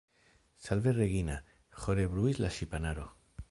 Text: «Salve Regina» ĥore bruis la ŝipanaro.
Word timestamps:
«Salve 0.67 0.93
Regina» 0.99 1.37
ĥore 1.83 2.07
bruis 2.15 2.43
la 2.45 2.53
ŝipanaro. 2.59 3.07